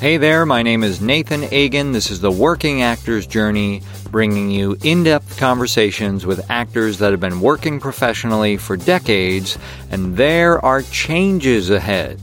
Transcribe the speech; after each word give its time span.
Hey 0.00 0.16
there, 0.16 0.46
my 0.46 0.62
name 0.62 0.82
is 0.82 1.02
Nathan 1.02 1.44
Agan. 1.52 1.92
This 1.92 2.10
is 2.10 2.22
the 2.22 2.30
Working 2.30 2.80
Actor's 2.80 3.26
Journey, 3.26 3.82
bringing 4.10 4.50
you 4.50 4.78
in 4.82 5.04
depth 5.04 5.38
conversations 5.38 6.24
with 6.24 6.50
actors 6.50 6.96
that 7.00 7.10
have 7.10 7.20
been 7.20 7.42
working 7.42 7.78
professionally 7.78 8.56
for 8.56 8.78
decades, 8.78 9.58
and 9.90 10.16
there 10.16 10.58
are 10.64 10.80
changes 10.80 11.68
ahead. 11.68 12.18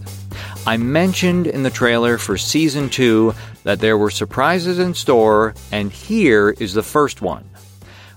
I 0.66 0.78
mentioned 0.78 1.46
in 1.46 1.62
the 1.62 1.70
trailer 1.70 2.18
for 2.18 2.36
season 2.36 2.90
two 2.90 3.36
that 3.62 3.80
there 3.80 4.00
were 4.00 4.10
surprises 4.10 4.80
in 4.80 4.96
store, 4.96 5.54
and 5.72 5.92
here 5.92 6.56
is 6.58 6.74
the 6.74 6.82
first 6.82 7.22
one. 7.22 7.48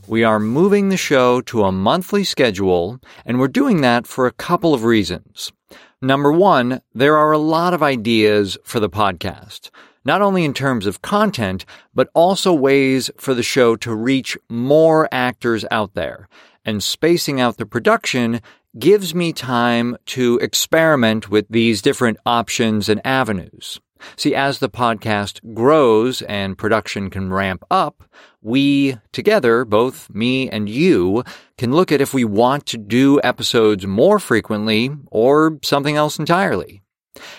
We 0.07 0.25
are 0.25 0.41
moving 0.41 0.89
the 0.89 0.97
show 0.97 1.43
to 1.43 1.65
a 1.65 1.71
monthly 1.71 2.25
schedule, 2.25 2.99
and 3.27 3.39
we're 3.39 3.49
doing 3.49 3.83
that 3.83 4.07
for 4.07 4.27
a 4.27 4.33
couple 4.33 4.73
of 4.73 4.85
reasons. 4.85 5.53
Number 6.03 6.33
one, 6.33 6.81
there 6.95 7.19
are 7.19 7.33
a 7.33 7.37
lot 7.39 7.75
of 7.75 7.83
ideas 7.83 8.57
for 8.65 8.81
the 8.81 8.89
podcast, 8.89 9.69
not 10.03 10.23
only 10.23 10.47
in 10.47 10.55
terms 10.55 10.87
of 10.87 11.03
content, 11.03 11.67
but 11.95 12.09
also 12.15 12.55
ways 12.55 13.11
for 13.19 13.35
the 13.35 13.43
show 13.43 13.77
to 13.77 13.95
reach 13.95 14.39
more 14.49 15.11
actors 15.13 15.67
out 15.71 15.93
there. 15.93 16.27
And 16.65 16.83
spacing 16.83 17.39
out 17.39 17.59
the 17.59 17.67
production 17.67 18.41
gives 18.79 19.15
me 19.15 19.35
time 19.35 19.95
to 20.07 20.39
experiment 20.39 21.29
with 21.29 21.45
these 21.51 21.83
different 21.83 22.17
options 22.25 22.89
and 22.89 23.03
avenues. 23.05 23.79
See, 24.17 24.35
as 24.35 24.59
the 24.59 24.69
podcast 24.69 25.55
grows 25.55 26.23
and 26.23 26.59
production 26.59 27.11
can 27.11 27.33
ramp 27.33 27.65
up, 27.71 28.03
we 28.43 28.97
together, 29.13 29.65
both 29.65 30.09
me 30.11 30.49
and 30.49 30.69
you, 30.69 31.25
can 31.59 31.73
look 31.73 31.93
at 31.93 32.01
if 32.01 32.15
we 32.15 32.25
want 32.25 32.67
to 32.67 32.79
do 32.79 33.21
episodes 33.23 33.87
more 33.87 34.19
frequently 34.19 34.91
or 35.11 35.59
something 35.63 35.97
else 35.97 36.19
entirely. 36.19 36.83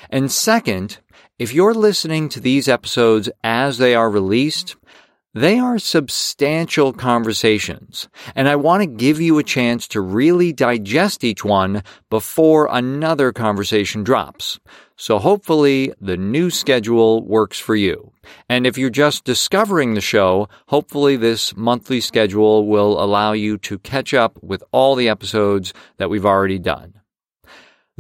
And 0.10 0.32
second, 0.32 1.00
if 1.40 1.54
you're 1.54 1.74
listening 1.74 2.30
to 2.30 2.40
these 2.40 2.68
episodes 2.68 3.30
as 3.44 3.78
they 3.78 3.96
are 3.96 4.10
released, 4.10 4.76
they 5.34 5.60
are 5.60 5.80
substantial 5.80 6.92
conversations, 6.92 8.10
and 8.36 8.50
I 8.50 8.58
want 8.58 8.82
to 8.84 8.86
give 8.86 9.22
you 9.22 9.38
a 9.38 9.44
chance 9.44 9.88
to 9.88 10.02
really 10.02 10.52
digest 10.52 11.24
each 11.24 11.46
one 11.46 11.84
before 12.10 12.68
another 12.70 13.32
conversation 13.32 14.04
drops. 14.04 14.60
So 15.02 15.18
hopefully 15.18 15.92
the 16.00 16.16
new 16.16 16.52
schedule 16.52 17.24
works 17.24 17.58
for 17.58 17.76
you. 17.76 18.12
And 18.48 18.68
if 18.68 18.78
you're 18.78 18.92
just 18.92 19.24
discovering 19.24 19.96
the 19.96 20.00
show, 20.00 20.48
hopefully 20.68 21.18
this 21.18 21.58
monthly 21.58 22.00
schedule 22.02 22.68
will 22.68 23.04
allow 23.04 23.32
you 23.32 23.58
to 23.58 23.80
catch 23.80 24.14
up 24.14 24.38
with 24.44 24.64
all 24.72 24.94
the 24.94 25.10
episodes 25.10 25.74
that 25.98 26.12
we've 26.12 26.24
already 26.24 26.60
done. 26.60 27.01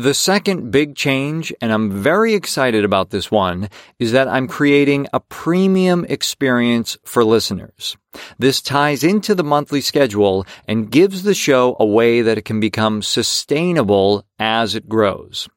The 0.02 0.16
second 0.16 0.72
big 0.72 0.96
change, 0.96 1.54
and 1.62 1.72
I'm 1.72 1.92
very 1.92 2.34
excited 2.34 2.84
about 2.84 3.12
this 3.12 3.30
one, 3.30 3.70
is 4.00 4.14
that 4.14 4.28
I'm 4.28 4.48
creating 4.48 5.06
a 5.14 5.20
premium 5.20 6.08
experience 6.10 6.98
for 7.06 7.24
listeners. 7.24 7.98
This 8.40 8.64
ties 8.64 9.04
into 9.04 9.36
the 9.36 9.44
monthly 9.44 9.80
schedule 9.80 10.48
and 10.68 10.90
gives 10.90 11.22
the 11.22 11.36
show 11.36 11.76
a 11.80 11.86
way 11.86 12.24
that 12.24 12.40
it 12.40 12.46
can 12.46 12.60
become 12.60 13.04
sustainable 13.04 14.26
as 14.40 14.74
it 14.74 14.90
grows. 14.90 15.48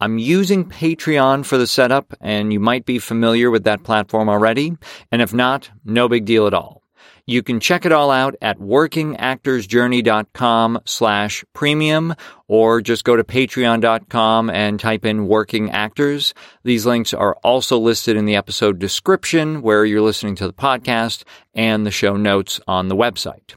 I'm 0.00 0.18
using 0.18 0.68
Patreon 0.68 1.46
for 1.46 1.56
the 1.56 1.68
setup, 1.68 2.12
and 2.20 2.52
you 2.52 2.58
might 2.58 2.84
be 2.84 2.98
familiar 2.98 3.52
with 3.52 3.62
that 3.64 3.84
platform 3.84 4.28
already. 4.28 4.76
And 5.12 5.22
if 5.22 5.32
not, 5.32 5.70
no 5.84 6.08
big 6.08 6.24
deal 6.24 6.48
at 6.48 6.54
all. 6.54 6.81
You 7.26 7.42
can 7.42 7.58
check 7.60 7.84
it 7.86 7.92
all 7.92 8.10
out 8.10 8.34
at 8.42 8.58
workingactorsjourney.com 8.58 10.80
slash 10.84 11.44
premium 11.52 12.16
or 12.48 12.80
just 12.80 13.04
go 13.04 13.14
to 13.14 13.22
patreon.com 13.22 14.50
and 14.50 14.80
type 14.80 15.04
in 15.04 15.28
working 15.28 15.70
actors. 15.70 16.34
These 16.64 16.84
links 16.84 17.14
are 17.14 17.36
also 17.44 17.78
listed 17.78 18.16
in 18.16 18.24
the 18.24 18.34
episode 18.34 18.80
description 18.80 19.62
where 19.62 19.84
you're 19.84 20.00
listening 20.00 20.34
to 20.36 20.46
the 20.46 20.52
podcast 20.52 21.24
and 21.54 21.86
the 21.86 21.92
show 21.92 22.16
notes 22.16 22.60
on 22.66 22.88
the 22.88 22.96
website. 22.96 23.54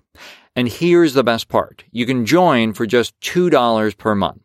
And 0.55 0.69
here's 0.69 1.13
the 1.13 1.23
best 1.23 1.49
part. 1.49 1.83
You 1.91 2.05
can 2.05 2.25
join 2.25 2.73
for 2.73 2.85
just 2.85 3.19
$2 3.21 3.97
per 3.97 4.15
month. 4.15 4.44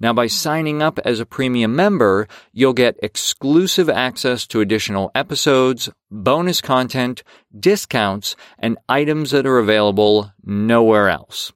Now, 0.00 0.12
by 0.12 0.26
signing 0.26 0.82
up 0.82 0.98
as 1.04 1.20
a 1.20 1.26
premium 1.26 1.74
member, 1.76 2.28
you'll 2.52 2.72
get 2.72 2.98
exclusive 3.02 3.88
access 3.88 4.46
to 4.48 4.60
additional 4.60 5.10
episodes, 5.14 5.90
bonus 6.10 6.60
content, 6.60 7.22
discounts, 7.58 8.36
and 8.58 8.78
items 8.88 9.30
that 9.30 9.46
are 9.46 9.58
available 9.58 10.32
nowhere 10.44 11.08
else. 11.08 11.52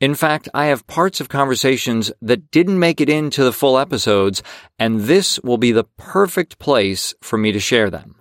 In 0.00 0.14
fact, 0.14 0.48
I 0.54 0.66
have 0.66 0.86
parts 0.86 1.20
of 1.20 1.28
conversations 1.28 2.10
that 2.22 2.50
didn't 2.50 2.78
make 2.78 3.02
it 3.02 3.10
into 3.10 3.44
the 3.44 3.52
full 3.52 3.78
episodes, 3.78 4.42
and 4.78 5.02
this 5.02 5.38
will 5.40 5.58
be 5.58 5.72
the 5.72 5.84
perfect 5.98 6.58
place 6.58 7.14
for 7.20 7.36
me 7.36 7.52
to 7.52 7.60
share 7.60 7.90
them. 7.90 8.19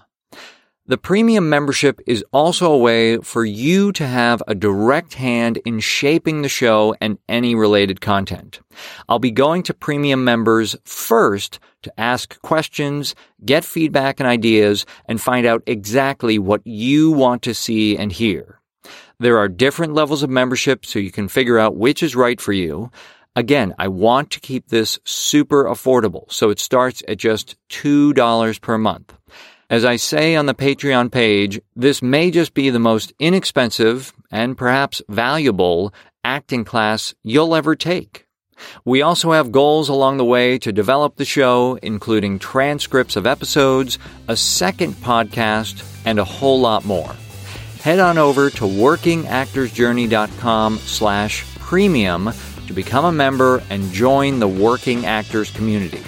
The 0.90 0.98
premium 0.98 1.50
membership 1.50 2.02
is 2.08 2.26
also 2.34 2.72
a 2.72 2.78
way 2.80 3.18
for 3.18 3.46
you 3.46 3.92
to 3.92 4.08
have 4.08 4.42
a 4.48 4.56
direct 4.56 5.14
hand 5.14 5.58
in 5.58 5.82
shaping 5.82 6.42
the 6.42 6.50
show 6.50 6.96
and 7.00 7.20
any 7.30 7.54
related 7.54 8.02
content. 8.02 8.60
I'll 9.08 9.20
be 9.20 9.30
going 9.30 9.62
to 9.64 9.74
premium 9.76 10.24
members 10.24 10.76
first 10.86 11.60
to 11.84 11.94
ask 12.00 12.42
questions, 12.42 13.14
get 13.46 13.64
feedback 13.64 14.20
and 14.20 14.28
ideas, 14.28 14.88
and 15.06 15.22
find 15.22 15.46
out 15.46 15.62
exactly 15.68 16.40
what 16.40 16.66
you 16.66 17.12
want 17.12 17.44
to 17.44 17.54
see 17.54 17.96
and 17.96 18.12
hear. 18.12 18.60
There 19.20 19.38
are 19.38 19.48
different 19.48 19.94
levels 19.94 20.24
of 20.24 20.32
membership 20.32 20.88
so 20.88 20.98
you 20.98 21.12
can 21.12 21.28
figure 21.28 21.60
out 21.60 21.78
which 21.78 22.02
is 22.02 22.16
right 22.16 22.42
for 22.42 22.52
you. 22.52 22.90
Again, 23.36 23.76
I 23.78 23.90
want 23.90 24.32
to 24.32 24.40
keep 24.40 24.70
this 24.70 24.98
super 25.04 25.66
affordable, 25.66 26.32
so 26.32 26.50
it 26.50 26.58
starts 26.58 27.04
at 27.08 27.20
just 27.20 27.58
$2 27.70 28.60
per 28.60 28.78
month. 28.80 29.14
As 29.70 29.86
I 29.86 29.98
say 29.98 30.36
on 30.36 30.48
the 30.48 30.56
Patreon 30.56 31.12
page, 31.12 31.62
this 31.76 32.02
may 32.02 32.32
just 32.32 32.56
be 32.56 32.72
the 32.72 32.80
most 32.80 33.14
inexpensive 33.20 34.12
and 34.32 34.58
perhaps 34.58 35.04
valuable 35.08 35.94
acting 36.24 36.66
class 36.66 37.14
you'll 37.22 37.54
ever 37.54 37.76
take. 37.76 38.26
We 38.84 39.04
also 39.04 39.32
have 39.32 39.52
goals 39.52 39.88
along 39.88 40.18
the 40.18 40.26
way 40.26 40.58
to 40.58 40.72
develop 40.72 41.18
the 41.18 41.26
show, 41.26 41.78
including 41.84 42.40
transcripts 42.40 43.16
of 43.16 43.28
episodes, 43.28 44.00
a 44.28 44.36
second 44.36 44.96
podcast, 44.96 45.86
and 46.04 46.18
a 46.18 46.26
whole 46.26 46.60
lot 46.60 46.84
more. 46.84 47.16
Head 47.84 48.00
on 48.00 48.18
over 48.18 48.50
to 48.50 48.64
workingactorsjourney.com 48.64 50.78
slash 50.80 51.46
premium 51.60 52.32
to 52.66 52.74
become 52.74 53.06
a 53.06 53.12
member 53.12 53.62
and 53.70 53.92
join 53.92 54.40
the 54.40 54.48
working 54.48 55.06
actors 55.06 55.52
community. 55.52 56.02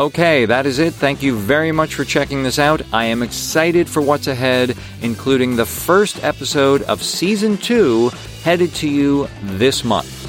Okay, 0.00 0.46
that 0.46 0.64
is 0.64 0.78
it. 0.78 0.94
Thank 0.94 1.22
you 1.22 1.36
very 1.36 1.72
much 1.72 1.94
for 1.94 2.06
checking 2.06 2.42
this 2.42 2.58
out. 2.58 2.80
I 2.90 3.04
am 3.04 3.22
excited 3.22 3.86
for 3.86 4.00
what's 4.00 4.28
ahead, 4.28 4.74
including 5.02 5.56
the 5.56 5.66
first 5.66 6.24
episode 6.24 6.80
of 6.84 7.02
season 7.02 7.58
two 7.58 8.08
headed 8.42 8.74
to 8.76 8.88
you 8.88 9.28
this 9.42 9.84
month. 9.84 10.19